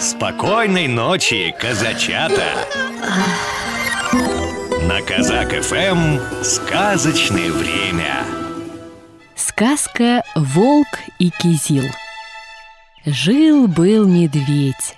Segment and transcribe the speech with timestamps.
[0.00, 2.54] Спокойной ночи, казачата!
[4.82, 8.24] На Казак ФМ сказочное время.
[9.34, 10.86] Сказка «Волк
[11.18, 11.82] и кизил»
[13.06, 14.94] Жил-был медведь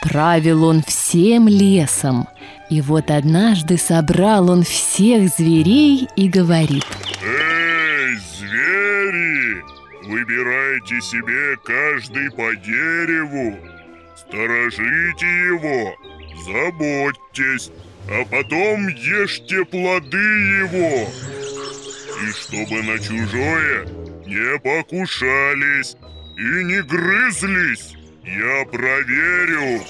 [0.00, 2.26] Правил он всем лесом
[2.70, 6.86] И вот однажды собрал он всех зверей и говорит
[7.22, 9.62] Эй, звери!
[10.08, 13.77] Выбирайте себе каждый по дереву
[14.20, 15.94] Сторожите его,
[16.44, 17.70] заботьтесь,
[18.10, 21.08] а потом ешьте плоды его.
[22.20, 23.86] И чтобы на чужое
[24.26, 25.96] не покушались
[26.36, 29.82] и не грызлись, я проверю.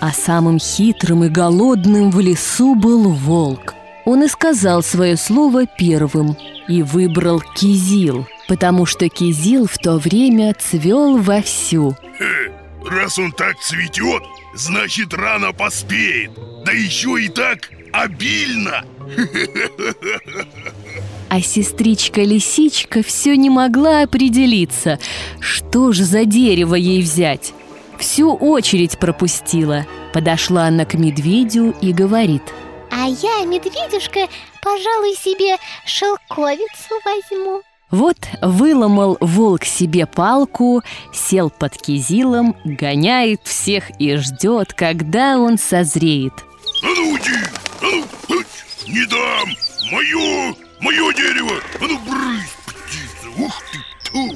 [0.00, 3.74] А самым хитрым и голодным в лесу был волк.
[4.04, 6.36] Он и сказал свое слово первым
[6.68, 11.96] и выбрал кизил, потому что кизил в то время цвел вовсю.
[12.90, 14.22] Раз он так цветет,
[14.54, 16.30] значит рано поспеет.
[16.64, 18.84] Да еще и так обильно.
[21.28, 24.98] А сестричка-лисичка все не могла определиться,
[25.40, 27.52] что же за дерево ей взять.
[27.98, 29.86] Всю очередь пропустила.
[30.14, 32.42] Подошла она к медведю и говорит
[32.90, 34.28] А я, медведюшка,
[34.62, 44.16] пожалуй, себе шелковицу возьму Вот выломал волк себе палку, сел под кизилом, гоняет всех и
[44.16, 46.34] ждет, когда он созреет
[46.82, 47.38] А ну уйди!
[47.80, 48.46] А ну, хыть!
[48.86, 49.48] не дам!
[49.90, 50.54] Мое!
[50.80, 51.54] Мое дерево!
[51.80, 53.28] А ну брысь, птица!
[53.38, 53.78] Ух ты!
[54.04, 54.34] Тьфу!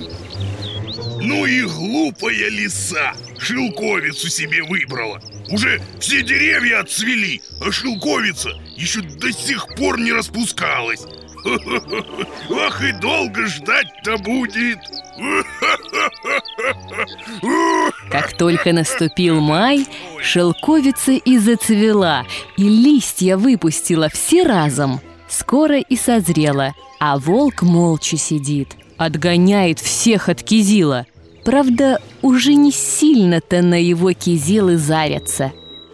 [1.20, 3.12] Ну и глупая лиса!
[3.38, 5.20] Шелковицу себе выбрала!
[5.50, 11.02] Уже все деревья отцвели, а шелковица еще до сих пор не распускалась!
[12.50, 14.78] Ах и долго ждать-то будет!
[18.10, 19.86] Как только наступил май,
[20.20, 22.24] шелковица и зацвела,
[22.56, 25.00] и листья выпустила все разом.
[25.28, 31.06] Скоро и созрела, а волк молча сидит, отгоняет всех от кизила.
[31.44, 35.52] Правда, уже не сильно-то на его кизилы зарятся,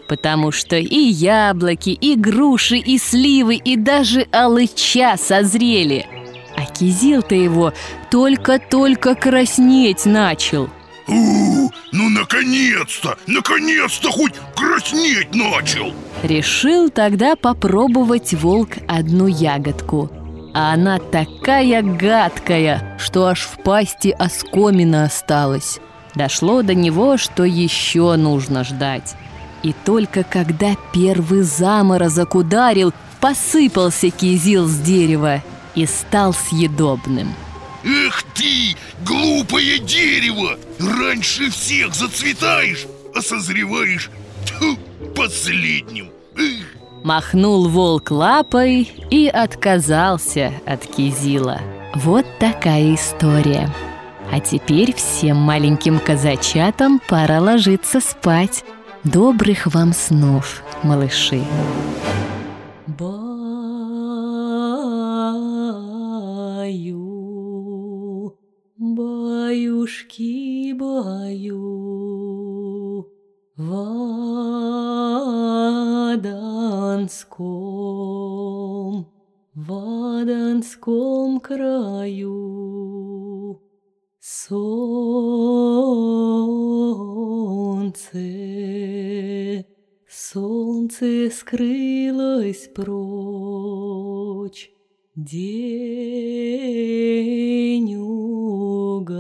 [0.09, 6.07] потому что и яблоки, и груши, и сливы, и даже алыча созрели.
[6.57, 7.73] А кизил-то его
[8.11, 10.69] только-только краснеть начал–
[11.09, 13.17] У, ну наконец-то!
[13.27, 15.95] Наконец-то хоть краснеть начал!
[16.23, 20.11] Решил тогда попробовать волк одну ягодку.
[20.53, 25.81] А она такая гадкая, что аж в пасти оскомина осталась.
[26.15, 29.15] Дошло до него, что еще нужно ждать.
[29.63, 35.43] И только когда первый заморозок ударил, посыпался кизил с дерева
[35.75, 37.35] и стал съедобным.
[37.85, 40.59] Эх ты, глупое дерево!
[40.79, 44.11] Раньше всех зацветаешь, а созреваешь
[44.45, 44.77] тьфу,
[45.17, 46.11] последним.
[46.37, 46.79] Эх.
[47.05, 51.61] Махнул волк лапой и отказался от кизила.
[51.95, 53.73] Вот такая история.
[54.31, 58.65] А теперь всем маленьким казачатам пора ложиться спать.
[59.13, 61.43] Добрых вам снов, малыши.
[62.87, 63.17] Баю,
[68.77, 71.67] баюшки, баю,
[73.57, 73.75] в
[76.13, 77.47] Аданском,
[79.55, 79.73] в
[80.21, 82.59] Аданском краю
[84.21, 85.08] солнце,
[90.89, 94.71] солнце скрылось прочь,
[95.15, 95.95] день
[97.97, 99.19] угас,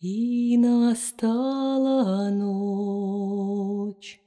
[0.00, 4.20] и настала ночь.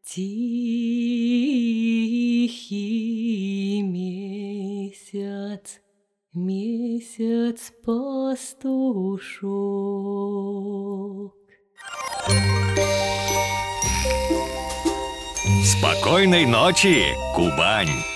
[0.06, 0.84] Тихий
[3.82, 5.82] месяц,
[6.34, 9.24] месяц пастушок.
[16.04, 18.13] Спокойной ночи, Кубань!